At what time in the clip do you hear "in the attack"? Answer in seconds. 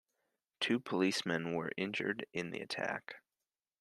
2.33-3.21